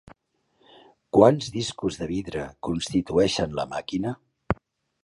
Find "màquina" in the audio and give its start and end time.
3.77-4.17